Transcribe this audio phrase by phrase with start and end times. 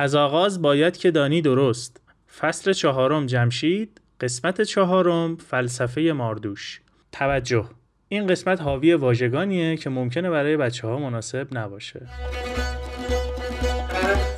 [0.00, 2.00] از آغاز باید که دانی درست.
[2.38, 6.80] فصل چهارم جمشید قسمت چهارم فلسفه ماردوش.
[7.12, 7.68] توجه.
[8.08, 12.06] این قسمت حاوی واژگانیه که ممکنه برای بچه ها مناسب نباشه.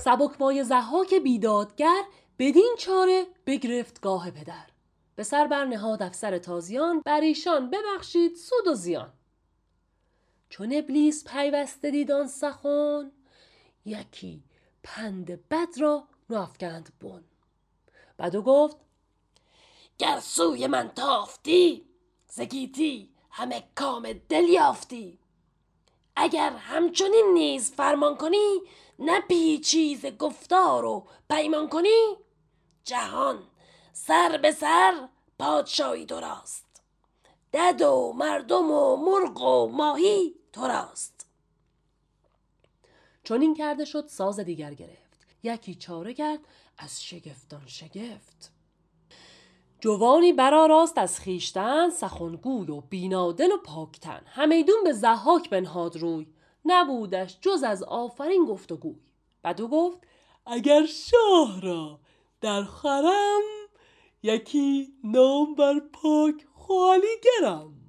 [0.01, 2.03] سبکبای زحاک بیدادگر
[2.39, 4.67] بدین چاره بگرفت گاه پدر.
[5.17, 9.13] به سر بر نهاد افسر تازیان بر ایشان ببخشید سود و زیان.
[10.49, 13.11] چون ابلیس پیوسته دیدان سخن
[13.85, 14.43] یکی
[14.83, 17.25] پند بد را نافکند بن.
[18.19, 18.77] بدو گفت
[19.99, 21.87] گر سوی من تافتی
[22.29, 25.19] زگیتی همه کام دل یافتی.
[26.17, 28.61] اگر همچنین نیز فرمان کنی
[28.99, 29.23] نه
[29.65, 32.17] چیز گفتار و پیمان کنی
[32.85, 33.43] جهان
[33.93, 36.83] سر به سر پادشاهی تو راست.
[37.53, 41.12] دد و مردم و مرغ و ماهی تو راست.
[43.25, 45.27] چون این کرده شد ساز دیگر گرفت.
[45.43, 46.41] یکی چاره کرد
[46.79, 48.53] از شگفتان شگفت.
[49.81, 54.23] جوانی راست از خیشتن سخنگوی و بینادل و پاکتن.
[54.27, 56.27] همیدون به زحاک بنهاد روی.
[56.65, 59.01] نبودش جز از آفرین گفت و گوی.
[59.45, 59.99] بدو گفت
[60.47, 62.01] اگر شاه را
[62.41, 63.43] در خرم
[64.23, 67.82] یکی نام بر پاک خالی گرم.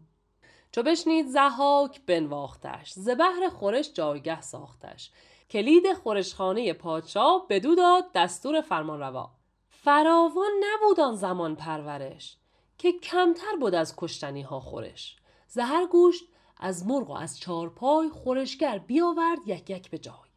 [0.73, 5.11] چو بشنید زحاک بنواختش ز بهر خورش جایگه ساختش.
[5.49, 9.31] کلید خورشخانه پادشاه بدو داد دستور فرمان روا
[9.69, 12.37] فراوان نبود آن زمان پرورش
[12.77, 15.15] که کمتر بود از کشتنی ها خورش
[15.47, 16.23] زهر گوشت
[16.57, 20.29] از مرغ و از چارپای خورشگر بیاورد یک یک به جای.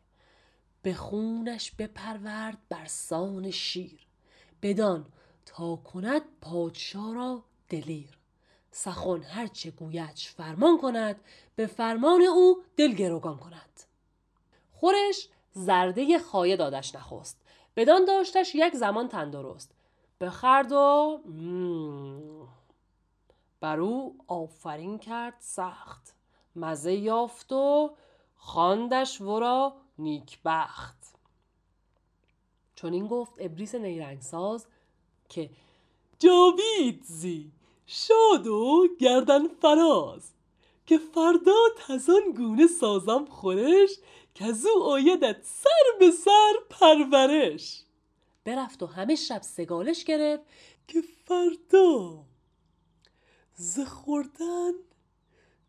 [0.82, 4.06] به خونش بپرورد بر سان شیر
[4.62, 5.06] بدان
[5.46, 8.25] تا کند پادشاه را دلیر.
[8.76, 11.20] سخن هرچه گویدش فرمان کند
[11.56, 13.82] به فرمان او دل گروگان کند.
[14.72, 17.40] خورش زرده خایه دادش نخست
[17.76, 19.74] بدان داشتش یک زمان تندرست.
[20.20, 21.20] بخرد و
[23.60, 26.14] بر او آفرین کرد سخت
[26.56, 27.96] مزه یافت و
[28.36, 31.14] خواندش ورا نیکبخت.
[32.74, 34.66] چون این گفت ابریس نیرنگساز
[35.28, 35.50] که
[36.18, 37.52] جاوید زی
[37.86, 40.32] شاد و گردن فراز
[40.86, 41.54] که فردا
[41.86, 43.90] تزان گونه سازم خورش
[44.34, 47.82] که از او آیدت سر به سر پرورش.
[48.44, 50.42] برفت و همه شب سگالش گرفت
[50.88, 52.24] که فردا
[53.54, 54.72] ز خوردن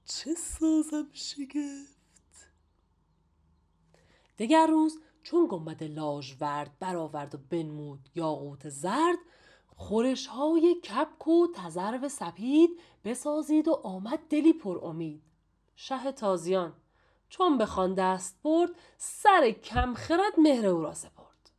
[0.05, 1.97] چه سازم شگفت؟
[4.39, 9.17] دگر روز چون گنبد لاژورد برآورد و بنمود یاقوت زرد
[9.77, 15.23] خورش های کپک و تزرو سپید بسازید و آمد دلی پر امید.
[15.75, 16.73] شه تازیان
[17.29, 21.51] چون بخوان دست برد سر کم خرد مهر او را سپرد.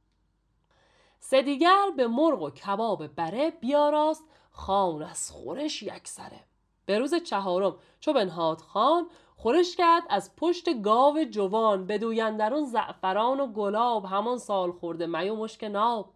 [1.18, 1.58] سه
[1.96, 6.40] به مرغ و کباب بره بیاراست خان از خورش یک سره.
[6.86, 9.06] به روز چهارم چو بنهاد خان
[9.36, 15.36] خورش کرد از پشت گاو جوان بدویندرون زعفران و گلاب همان سال خورده می و
[15.36, 16.10] مشک ناب.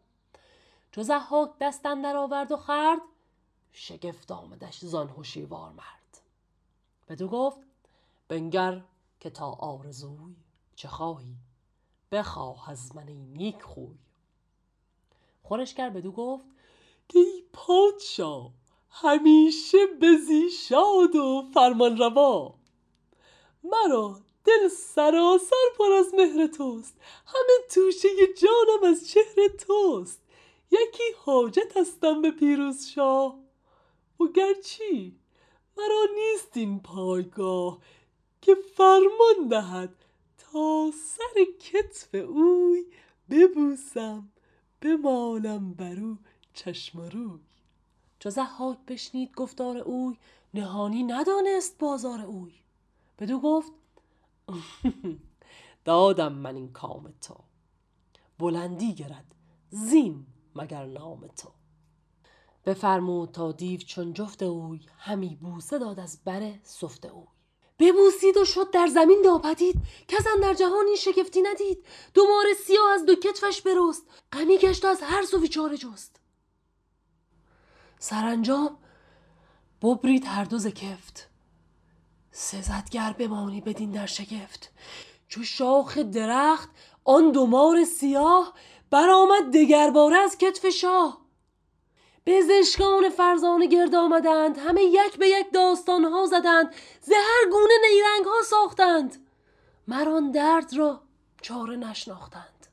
[0.93, 3.01] چو زحاک دست اندر آورد و خرد
[3.73, 6.21] شگفت آمدش زان هوشیوار مرد.
[7.09, 7.59] بدو گفت
[8.29, 8.83] بنگر
[9.21, 10.37] که تا آرزوی
[10.77, 11.35] چه خواهی؟
[12.13, 13.99] بخواه از من ای نیک خوی.
[15.43, 16.45] خورشگر بدو گفت
[17.09, 18.51] که ای پادشاه
[18.91, 22.55] همیشه بزی شاد و فرمان روا.
[23.65, 30.21] مرا دل سراسر پر از مهر توست همه توشه جانم از چهر توست.
[30.73, 33.39] یکی حاجت هستم به پیروز شاه.
[34.21, 35.17] و گرچی
[35.79, 37.79] مرا نیست این پایگاه
[38.43, 39.95] که فرمان دهد
[40.39, 42.87] تا سر کتف اوی
[43.31, 44.29] ببوسم
[44.81, 46.19] بمالم بر او
[46.55, 47.41] چشم روی.
[48.19, 50.17] چو ضحاک بشنید گفتار اوی
[50.55, 52.53] نهانی ندانست بازار اوی.
[53.19, 53.73] بدو گفت
[55.85, 57.37] دادم من این کام تو.
[58.39, 59.35] بلندی گرد
[59.71, 60.27] زین
[60.57, 61.49] مگر نام تو.
[62.67, 67.27] بفرمود تا دیو چون جفت اوی همی بوسه داد از بر سفت اوی.
[67.79, 69.77] ببوسید و شد در زمین داپدید
[70.09, 71.87] کسان در جهان این شگفتی ندید.
[72.15, 74.03] دو مار سیاه از دو کتفش برست
[74.33, 76.21] غمی گشت از هر سو چاره جست.
[77.99, 78.77] سرانجام
[79.83, 81.29] ببرید هر دو کفت.
[82.31, 84.73] سزدگر بمانی بدین در شگفت.
[85.29, 86.71] چو شاخ درخت
[87.05, 88.55] آن دو مار سیاه
[88.93, 91.21] برآمد دگرباره از کتف شاه.
[92.27, 99.27] پزشکان فرزانه گرد آمدند همه یک به یک داستانها زدند زهر گونه نیرنگ ها ساختند
[99.89, 101.01] مران درد را
[101.43, 102.67] چاره نشناختند.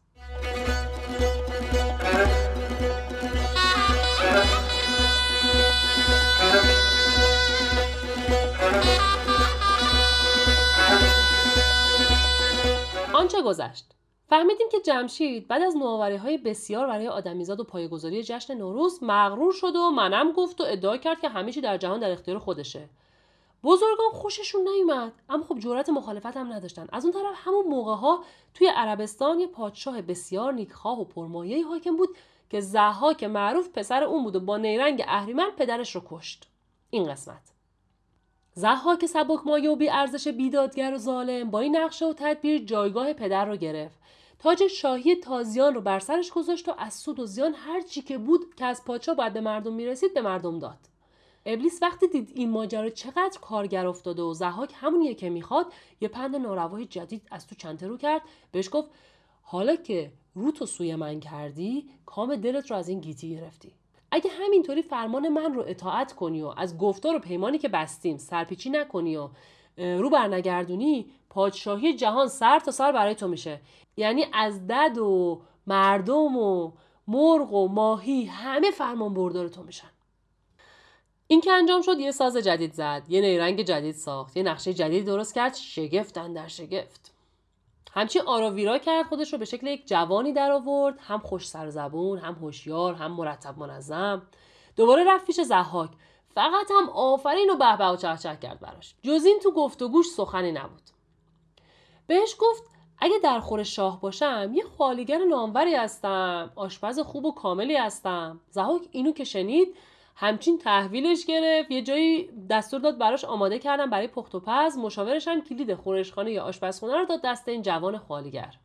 [13.14, 13.99] آنچه گذشت.
[14.30, 19.54] فهمیدیم که جمشید بعد از نوآوری های بسیار برای آدمیزاد و پایگذاری جشن نوروز مغرور
[19.54, 22.90] شد و منم گفت و ادعا کرد که چی در جهان در اختیار خودشه.
[23.64, 26.88] بزرگان خوششون نیومد اما خب جرأت مخالفت هم نداشتن.
[26.92, 28.24] از اون طرف همون موقع ها
[28.54, 32.10] توی عربستان یه پادشاه بسیار نیکخواه و پرمایه حاکم بود
[32.50, 32.62] که
[33.18, 36.48] که معروف پسر اون بود و با نیرنگ اهریمن پدرش رو کشت.
[36.90, 37.59] این قسمت.
[39.00, 43.14] که سبک مایه و بی ارزش بیدادگر و ظالم با این نقشه و تدبیر جایگاه
[43.14, 44.00] پدر رو گرفت.
[44.40, 48.18] تاج شاهی تازیان رو بر سرش گذاشت و از سود و زیان هر چی که
[48.18, 50.78] بود که از پادشاه باید به مردم می‌رسید به مردم داد.
[51.46, 56.36] ابلیس وقتی دید این ماجرا چقدر کارگر افتاده و زحاک همونیه که می‌خواد یه پند
[56.36, 58.22] ناروای جدید از تو چنته رو کرد.
[58.52, 58.90] بهش گفت
[59.42, 63.72] حالا که رو تو سوی من کردی کام دلت رو از این گیتی گرفتی.
[64.12, 68.70] اگه همینطوری فرمان من رو اطاعت کنی و از گفتار و پیمانی که بستیم سرپیچی
[68.70, 69.30] نکنی و
[69.78, 73.62] رو برنگردونی پادشاهی جهان سر تا سر برای تو میشه.
[73.98, 76.72] یعنی از دد و مردم و
[77.08, 79.90] مرغ و ماهی همه فرمان بردار تو میشن.
[81.28, 85.06] این که انجام شد یه ساز جدید زد یه نیرنگ جدید ساخت یه نقشه جدید
[85.06, 87.19] درست کرد شگفتن در شگفت.
[87.94, 92.34] همچین آراویرا کرد خودش رو به شکل یک جوانی در آورد هم خوش سرزبون هم
[92.34, 94.22] هوشیار هم مرتب منظم.
[94.76, 95.90] دوباره رفت پیش زحاک
[96.36, 98.96] فقط هم آفرین و به و چهچه کرد براش.
[99.02, 100.82] جز این تو گفتگوش سخنی نبود.
[102.08, 102.64] بهش گفت
[103.00, 108.40] اگه در خور شاه باشم یه خالیگر ناموری هستم آشپز خوب و کاملی هستم.
[108.50, 109.76] زهاک اینو که شنید
[110.22, 115.28] همچین تحویلش گرفت یه جایی دستور داد براش آماده کردم برای پخت و پز مشاورش
[115.28, 118.56] هم کلید خورشخانه یا آشپزخونه رو داد دست این جوان خالیگر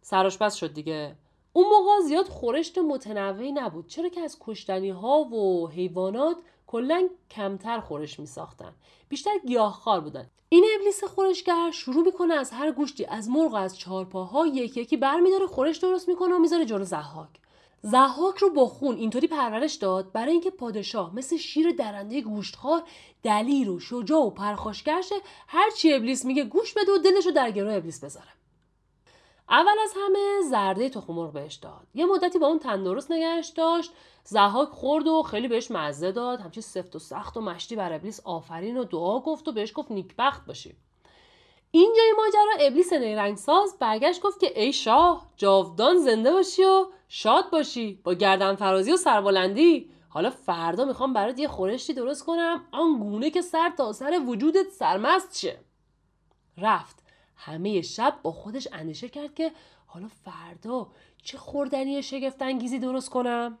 [0.00, 1.16] سرآشپز شد دیگه.
[1.52, 3.86] اون موقع زیاد خورشت متنوعی نبود.
[3.86, 6.36] چرا که از کشتنی ها و حیوانات
[6.66, 8.72] کلا کمتر خورش می ساختن
[9.08, 10.30] بیشتر گیاهخوار بودن.
[10.48, 15.46] این ابلیس خورشگر شروع می‌کنه از هر گوشتی از مرغ از چهارپاها یکی یکی برمیداره
[15.46, 17.28] خورش درست می‌کنه و می‌ذاره جلو زحاک.
[17.82, 22.82] زحاک رو با خون اینطوری پرورش داد برای اینکه پادشاه مثل شیر درنده گوشتخوار
[23.22, 25.14] دلیر و شجاع و پرخاشگرشه
[25.48, 28.28] هر چی ابلیس میگه گوش بده و دلش رو در گروه ابلیس بذاره.
[29.50, 31.86] اول از همه زرده تخم مرغ بهش داد.
[31.94, 33.92] یه مدتی با اون تندرست نگهش داشت.
[34.24, 36.40] زحاک خورد و خیلی بهش مزه داد.
[36.40, 39.90] همچین سفت و سخت و مشتی بر ابلیس آفرین و دعا گفت و بهش گفت
[39.90, 40.76] نیکبخت باشی.
[41.70, 48.00] اینجای ماجرا ابلیس نیرنگساز برگشت گفت که ای شاه جاودان زنده باشی و شاد باشی
[48.04, 49.90] با گردن فرازی و سربلندی.
[50.08, 52.64] حالا فردا می‌خوام برات یه خورشتی درست کنم.
[52.72, 55.58] آن گونه که سر تا سر وجودت سرمست شه.
[56.58, 57.02] رفت.
[57.36, 59.52] همه شب با خودش اندیشه کرد که
[59.86, 60.86] حالا فردا
[61.22, 63.58] چه خوردنی شگفتانگیزی درست کنم.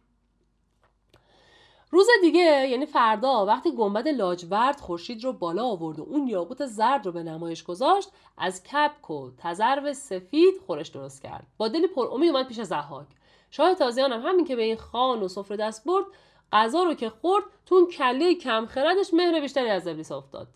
[1.90, 7.06] روز دیگه یعنی فردا وقتی گنبد لاجورد خورشید رو بالا آورد و اون یاقوت زرد
[7.06, 8.08] رو به نمایش گذاشت
[8.38, 11.46] از کپک و تزرو سفید خورش درست کرد.
[11.56, 13.06] با دلی پر امید اومد پیش زحاک.
[13.50, 16.04] شاه تازیان هم همین که به این خان و سفره دست برد
[16.52, 20.48] غذا رو که خورد تو اون کله کم خردش مهر بیشتری از ابلیس افتاد.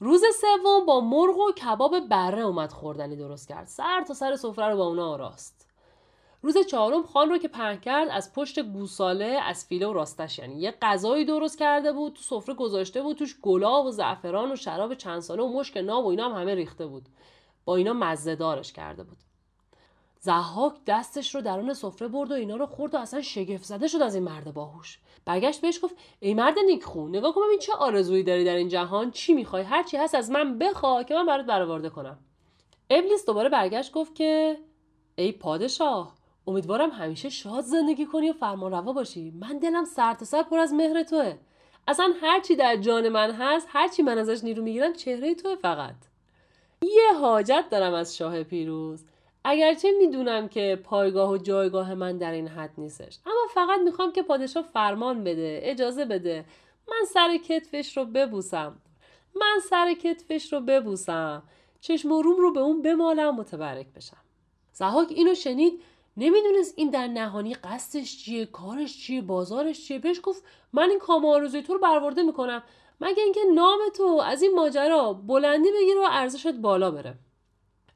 [0.00, 3.66] روز سوم با مرغ و کباب بره اومد خوردنی درست کرد.
[3.66, 5.55] سر تا سر سفره رو با اونا آراست.
[6.46, 10.60] روز چهارم خان رو که پهن کرد از پشت گوساله از فیله و راستش یعنی
[10.60, 14.94] یه غذایی درست کرده بود تو سفره گذاشته بود توش گلاب و زعفران و شراب
[14.94, 17.02] چند ساله و مشک ناب و اینا هم همه ریخته بود.
[17.64, 19.16] با اینا مزه دارش کرده بود.
[20.20, 24.02] زحاک دستش رو درون سفره برد و اینا رو خورد و اصلا شگفت زده شد
[24.02, 24.98] از این مرد باهوش.
[25.24, 29.10] برگشت بهش گفت ای مرد نیکخون نگاه کن ببین چه آرزویی داری در این جهان
[29.10, 32.18] چی می‌خوای؟ هر چی هست از من بخوا که من برات برآورده کنم.
[32.90, 34.58] ابلیس دوباره برگشت گفت که
[35.16, 36.15] ای پادشاه
[36.46, 39.32] امیدوارم همیشه شاد زندگی کنی و فرمان روا باشی.
[39.40, 41.36] من دلم سر تا سر پر از مهر توه.
[41.88, 45.56] اصلا هر چی در جان من هست هر چی من ازش نیرو می‌گیرم چهره توه
[45.56, 45.94] فقط.
[46.82, 49.04] یه حاجت دارم از شاه پیروز.
[49.44, 54.22] اگرچه می‌دونم که پایگاه و جایگاه من در این حد نیستش اما فقط می‌خوام که
[54.22, 56.44] پادشاه فرمان بده اجازه بده.
[56.88, 58.76] من سر کتفش رو ببوسم.
[59.34, 61.42] من سر کتفش رو ببوسم.
[61.80, 64.16] چشم و روم رو به اون بمالم متبرک بشم.
[64.72, 65.82] زهاک اینو شنید
[66.16, 69.98] نمی‌دونست این در نهانی قصدش چیه کارش چیه بازارش چیه.
[69.98, 70.42] بهش گفت
[70.72, 72.62] من این کام آرزوی تو رو برورده می‌کنم.
[73.00, 77.14] مگه اینکه نام تو از این ماجرا بلندی بگیره و ارزشت بالا بره.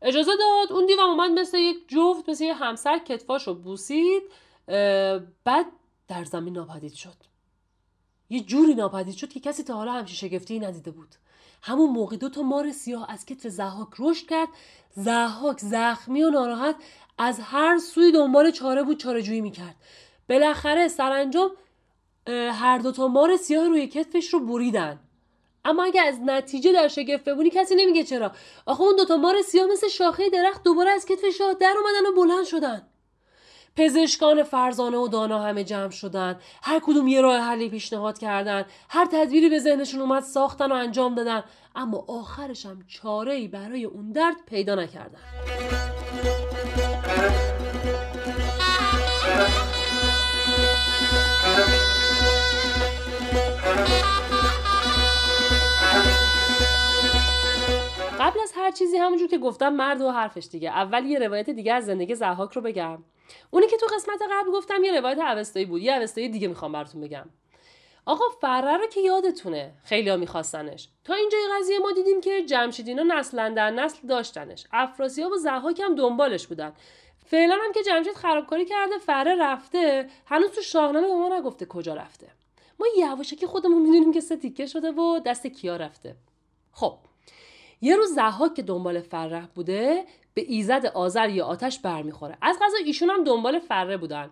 [0.02, 4.22] اجازه داد اون دیوم اومد مثل یک جفت مثل یک همسر کتفاش رو بوسید
[5.44, 5.66] بعد
[6.08, 7.16] در زمین ناپدید شد.
[8.30, 11.14] یه جوری ناپدید شد که کسی تا حالا همچین شگفتی ندیده بود.
[11.62, 14.48] همون موقع دو تا مار سیاه از کتف زحاک رشد کرد.
[14.96, 16.76] زحاک زخمی و ناراحت
[17.18, 19.76] از هر سوی دنبال چاره بود چاره جویی می‌کرد.
[20.28, 21.50] بالاخره سرانجام
[22.52, 24.98] هر دو تا مار سیاه روی کتفش رو بریدن.
[25.64, 28.32] اما اگه از نتیجه در شگفت بمونی کسی نمیگه چرا.
[28.66, 32.22] آخه اون دوتا مار سیاه مثل شاخه درخت دوباره از کتف شاه در اومدن و
[32.22, 32.89] بلند شدن.
[33.76, 36.38] پزشکان فرزانه و دانا همه جمع شدن.
[36.62, 38.64] هر کدوم یه راه حلی پیشنهاد کردن.
[38.88, 41.44] هر تدبیری به ذهنشون اومد ساختن و انجام دادن.
[41.76, 45.20] اما آخرش هم چاره ای برای اون درد پیدا نکردن.
[58.70, 60.68] هر چیزی همونجور که گفتم مرد و حرفش دیگه.
[60.68, 62.98] اول یه روایت دیگه از زندگی زحاک رو بگم.
[63.50, 65.82] اونی که تو قسمت قبل گفتم یه روایت اوستایی بود.
[65.82, 67.26] یه اوستایی دیگه می‌خوام براتون بگم.
[68.06, 70.88] آقا فره رو که یادتونه خیلی ها میخواستنش.
[71.04, 74.66] تا اینجای قضیه ما دیدیم که جمشیدینا نسلا در نسل داشتنش.
[74.72, 76.72] افراسی ها و زحاک هم دنبالش بودن.
[77.26, 81.94] فعلا هم که جمشید خرابکاری کرده فره رفته هنوز تو شاهنامه به ما نگفته کجا
[81.94, 82.26] رفته.
[82.80, 86.16] ما یواشکی خودمون می‌دونیم که سه تیکه شده و دست کیا رفته.
[86.72, 86.98] خب.
[87.80, 88.18] یه روز
[88.56, 92.38] که دنبال فره بوده به ایزد آذر یا آتش برمیخوره.
[92.42, 94.30] از غذا ایشون هم دنبال فره بودن.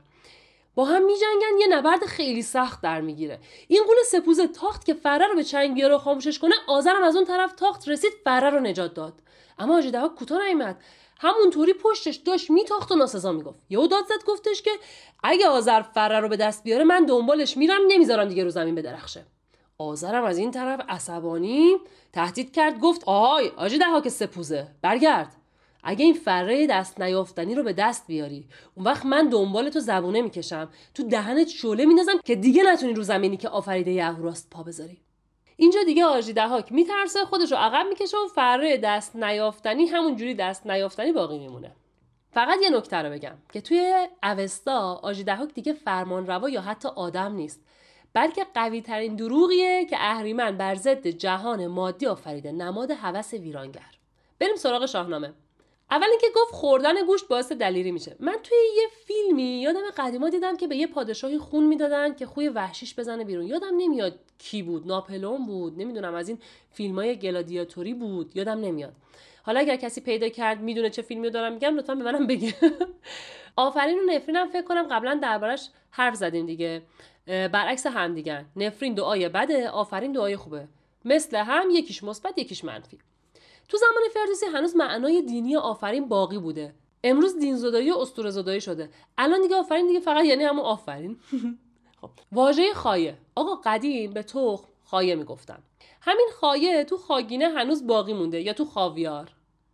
[0.75, 3.39] با هم میجنگن یه نبرد خیلی سخت در می‌گیره.
[3.69, 7.17] این قول سپوز تاخت که فره رو به چنگ بیاره و خاموشش کنه آذرم از
[7.17, 9.13] اون طرف تاخت رسید فره رو نجات داد.
[9.59, 10.41] اما آجی دهاک کوتاه
[11.21, 13.61] همونطوری پشتش داشت میتاخت و ناسزا می‌گفت.
[13.71, 14.71] یهو داد زد گفتش که
[15.23, 19.27] اگه آذر فره رو به دست بیاره من دنبالش میرم نمی‌ذارم دیگه رو زمین بدرخشه.
[19.81, 21.77] آذرم از این طرف عصبانی
[22.13, 24.69] تهدید کرد گفت آهای آجی دهاک سپوزه.
[24.83, 25.37] برگرد.
[25.85, 28.49] اگه این فره دست نیافتنی رو به دست بیاری.
[28.75, 30.69] اون وقت من دنبال تو زبونه می‌کشم.
[30.95, 34.99] تو دهنت شعله میندازم که دیگه نتونی رو زمینی که آفریده یهوراست پا بذاری.
[35.57, 40.67] اینجا دیگه آژی دهاک میترسه خودش رو عقب می‌کشه و فره دست نیافتنی همونجوری دست
[40.67, 41.73] نیافتنی باقی میمونه.
[42.33, 46.89] فقط یه نکته رو بگم که توی اوستا آژی دهاک دیگه فرمان روا یا حتی
[46.89, 47.61] آدم نیست.
[48.15, 53.91] بلکه قوی ترین دروغیه که اهریمن بر ضد جهان مادی آفریده نماد هوس ویرانگر.
[54.39, 55.33] بریم سراغ شاهنامه.
[55.91, 58.17] اول اینکه گفت خوردن گوشت باعث دلیری میشه.
[58.21, 62.49] من توی یه فیلمی یادم قدیما دیدم که به یه پادشاهی خون می‌دادن که خوی
[62.49, 63.47] وحشیش بزنه بیرون.
[63.47, 64.87] یادم نمیاد کی بود.
[64.87, 65.79] ناپلون بود.
[65.79, 66.39] نمی‌دونم از این
[66.71, 68.37] فیلم های گلادیاتوری بود.
[68.37, 68.93] یادم نمیاد.
[69.43, 72.55] حالا اگر کسی پیدا کرد می‌دونه چه فیلمی دارم میگم لطفا به منم بگه.
[73.57, 74.49] آفرین و نفرینم.
[74.49, 76.83] فکر کنم قبلا دربارش حرف زدیم دیگه.
[77.29, 80.69] برعکس هم دیگه نفرین دعای بده آفرین دعای خوبه.
[81.05, 82.99] مثل هم یکیش مثبت یکیش منفی.
[83.69, 86.75] تو زمان فردوسی هنوز معنای دینی آفرین باقی بوده.
[87.05, 88.91] امروز دین زدایی و اسطوره زدایی شده.
[89.19, 91.17] الان دیگه آفرین دیگه فقط یعنی همون آفرین.
[92.01, 92.11] خب.
[92.33, 93.17] واژه خایه.
[93.35, 95.59] آقا قدیم به تخم خایه می‌گفتن.
[96.01, 99.29] همین خایه تو خاگینه هنوز باقی مونده یا تو خاویار؟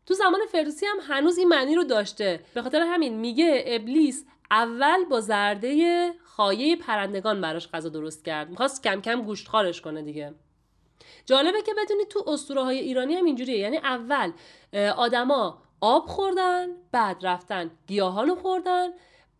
[0.06, 2.40] تو زمان فردوسی هم هنوز این معنی رو داشته.
[2.54, 8.50] به خاطر همین میگه ابلیس اول با زرده خایه پرندگان براش غذا درست کرد.
[8.50, 10.34] می‌خواست کم کم گوشت خارش کنه دیگه.
[11.26, 13.58] جالبه که بدونید تو اسطوره های ایرانی هم اینجوریه.
[13.58, 14.32] یعنی اول
[14.96, 18.88] آدما آب خوردن بعد رفتن گیاهانو خوردن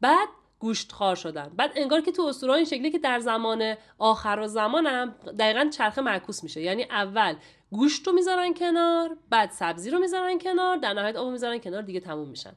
[0.01, 1.53] بعد گوشت خار شدن.
[1.57, 5.71] بعد انگار که تو اسطوره این شکلی که در زمان آخر و زمان هم دقیقا
[5.73, 6.61] چرخه معکوس میشه.
[6.61, 7.35] یعنی اول
[7.71, 12.01] گوشت رو می‌ذارن کنار بعد سبزی رو می‌ذارن کنار در نهایت آب می‌ذارن کنار دیگه
[12.01, 12.53] تموم میشن.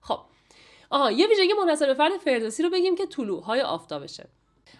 [0.00, 0.18] خب
[0.92, 4.28] آها یه ویژگی منحصر به فرد فردوسی رو بگیم که طلوع های آفتابشه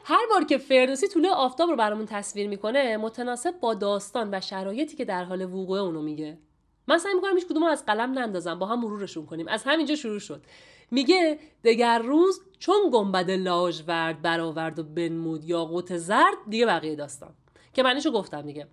[0.04, 4.96] هر بار که فردوسی طول آفتاب رو برامون تصویر می‌کنه متناسب با داستان و شرایطی
[4.96, 6.38] که در حال وقوع اونو میگه.
[6.86, 9.48] من سعی می‌کنم هیچ کدوم از قلم نندازم با هم مرورشون کنیم.
[9.48, 10.42] از همینجا شروع شد.
[10.90, 17.34] میگه دگر روز چون گنبد لاژورد برآورد و بنمود یا قوت زرد دیگه بقیه داستان.
[17.74, 18.66] که معنیشو گفتم دیگه.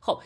[0.00, 0.18] خب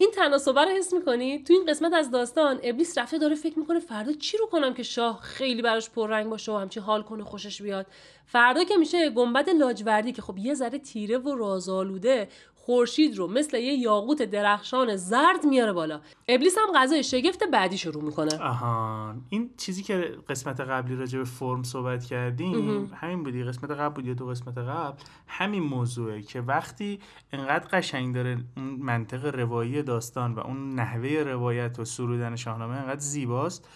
[0.00, 3.80] این تناسبه رو حس می‌کنی؟ تو این قسمت از داستان ابلیس رفته داره فکر می‌کنه
[3.80, 7.62] فردا چی رو کنم که شاه خیلی براش پررنگ باشه و همچی حال کنه خوشش
[7.62, 7.86] بیاد؟
[8.26, 12.28] فردا که میشه گنبد لاجوردی که خب یه ذره تیره و رازآلوده
[12.62, 16.00] خورشید رو مثل یه یاقوت درخشان زرد میاره بالا.
[16.28, 18.38] ابلیس هم غذای شگفت بعدی شروع می‌کنه.
[18.42, 23.94] آها این چیزی که قسمت قبلی راجع به فرم صحبت کردیم همین بودی قسمت قبل
[23.94, 27.00] بود یا دو قسمت قبل؟ همین موضوعه که وقتی
[27.32, 33.00] انقدر قشنگ داره اون منطق روایی داستان و اون نحوه روایت و سرودن شاهنامه انقدر
[33.00, 33.68] زیباست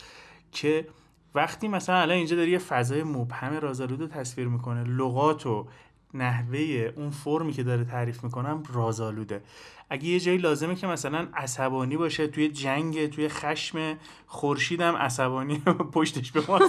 [0.53, 0.89] که
[1.35, 5.67] وقتی مثلا الان اینجا داری یه فضای مبهم رازآلود رو تصویر می‌کنه لغات و
[6.15, 9.43] نحوه اون فرمی که داره تعریف می‌کنم رازآلوده.
[9.91, 15.59] اگه یه جایی لازمه که مثلا عصبانی باشه توی جنگ توی خشم خورشیدم عصبانی
[15.95, 16.61] پشتش به ما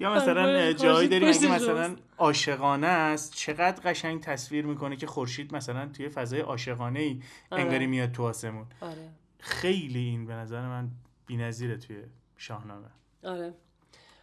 [0.00, 5.86] یا مثلا جایی داری که مثلا عاشقانه است چقدر قشنگ تصویر می‌کنه که خورشید مثلا
[5.86, 7.22] توی فضای عاشقانه ای
[7.52, 8.66] انگاری میاد تو آسمون.
[8.80, 9.10] آره.
[9.38, 10.90] خیلی این به نظر من
[11.26, 11.96] بی‌نظیره توی
[12.36, 12.88] شاهنامه.
[13.24, 13.54] آره.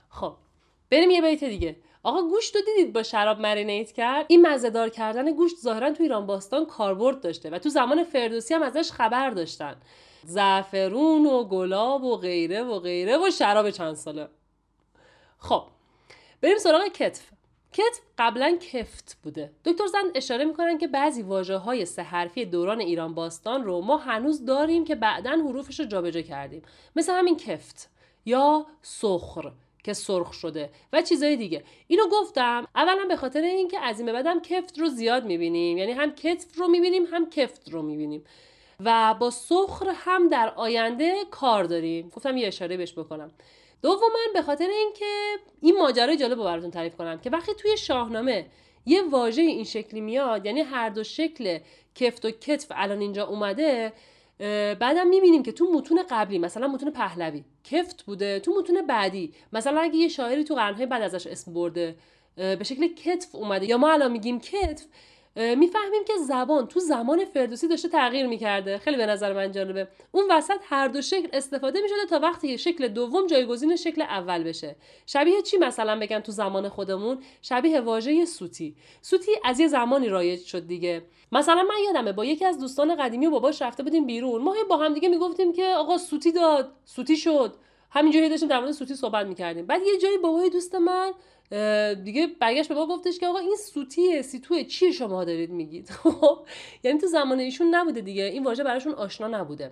[0.09, 0.37] خب.
[0.89, 1.75] بریم یه بیت دیگه.
[2.03, 6.25] آقا گوشت رو دیدید با شراب مرینیت کرد؟ این مزهدار کردن گوشت ظاهرا تو ایران
[6.25, 9.75] باستان کاربرد داشته و تو زمان فردوسی هم ازش خبر داشتن.
[10.23, 14.27] زعفرون و گلاب و غیره و غیره و شراب چند ساله.
[15.39, 15.63] خب
[16.41, 17.29] بریم سراغ کتف.
[17.73, 19.51] کتف قبلا کفت بوده.
[19.65, 23.97] دکتر زند اشاره می‌کنن که بعضی واجه های سه حرفی دوران ایران باستان رو ما
[23.97, 26.61] هنوز داریم که بعدا حروفش رو جابجا کردیم.
[26.95, 27.89] مثل همین کفت
[28.25, 29.51] یا سخر.
[29.85, 31.63] که سرخ شده و چیزای دیگه.
[31.87, 35.77] اینو گفتم اولا به خاطر اینکه از این به بعدم کفت رو زیاد می‌بینیم.
[35.77, 38.23] یعنی هم کتف رو می‌بینیم هم کفت رو می‌بینیم.
[38.79, 42.09] و با سخر هم در آینده کار داریم.
[42.09, 43.31] گفتم یه اشاره بهش بکنم.
[43.81, 48.45] دوما به خاطر اینکه این ماجرای جالب رو براتون تعریف کنم که وقتی توی شاهنامه
[48.85, 51.59] یه واژه این شکلی میاد یعنی هر دو شکل
[51.95, 53.93] کفت و کتف الان اینجا اومده
[54.79, 59.81] بعدم می‌بینیم که تو متون قبلی مثلا متون پهلوی کفت بوده تو متون بعدی مثلا
[59.81, 61.95] اگه یه شاعری تو قرنهای بعد ازش اسم برده
[62.35, 64.85] به شکل کتف اومده یا ما الان میگیم کتف
[65.35, 68.77] می‌فهمیم که زبان تو زمان فردوسی داشته تغییر می‌کرده.
[68.77, 69.87] خیلی به نظر من جالبه.
[70.11, 74.75] اون وسط هر دو شکل استفاده می‌شده تا وقتی شکل دوم جایگزین شکل اول بشه.
[75.05, 78.75] شبیه چی مثلا بگم تو زمان خودمون؟ شبیه واژه سوتی.
[79.01, 81.01] سوتی از یه زمانی رایج شد دیگه.
[81.31, 84.41] مثلا من یادمه با یکی از دوستان قدیمی و باباش رفته بودیم بیرون.
[84.41, 86.71] ما با هم دیگه می‌گفتیم که آقا سوتی داد.
[86.85, 87.55] سوتی شد.
[87.91, 89.65] همینجوری داشتیم در مورد سوتی صحبت می‌کردیم.
[89.65, 91.11] بعد یه جایی بابای دوست من
[92.03, 96.39] دیگه برگشت به ما گفتش که آقا این سوتیه سیتوه چی شما دارید میگید؟ خب
[96.83, 98.23] یعنی تو زمان ایشون نبوده دیگه.
[98.23, 99.71] این واژه براشون آشنا نبوده.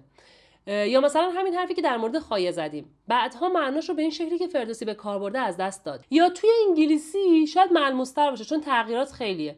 [0.67, 2.85] یا مثلا همین حرفی که در مورد خایه زدیم.
[3.07, 6.05] بعدها معناش رو به این شکلی که فردوسی به کار برده از دست داد.
[6.11, 9.55] یا توی انگلیسی شاید ملموستر باشه چون تغییرات خیلیه.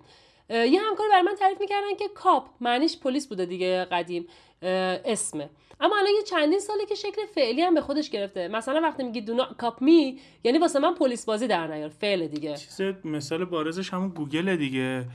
[0.50, 4.28] یه همکاری برای من تعریف می‌کردن که cop معنیش پلیس بوده دیگه قدیم.
[4.62, 5.50] اسمه.
[5.80, 8.48] اما الان یه چندین ساله که شکل فعلی هم به خودش گرفته.
[8.48, 11.90] مثلا وقتی میگی don't cop me یعنی واسه من پلیس بازی در نیار.
[11.90, 12.56] فعل دیگه.
[12.56, 15.06] چیز مثال بارزش همون گوگل دیگه.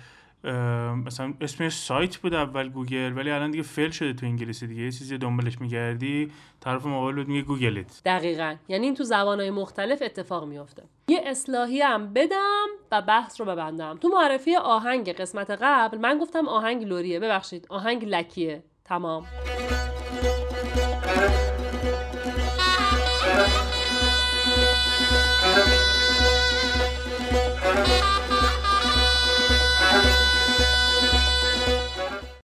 [1.06, 4.82] مثلا اسم سایت بود اول گوگل ولی الان دیگه فعل شده تو انگلیسی دیگه.
[4.82, 8.00] یه چیزی دنبالش میگردی طرف مقابل بود میگه Google it.
[8.04, 8.56] دقیقا.
[8.68, 10.82] یعنی این تو زبانهای مختلف اتفاق میافته.
[11.08, 13.98] یه اصلاحی هم بدم و بحث رو ببندم.
[14.00, 17.20] تو معرفی آهنگ قسمت قبل من گفتم آهنگ لوریه.
[17.20, 18.62] ببخشید آهنگ لکیه.
[18.85, 19.26] تمام.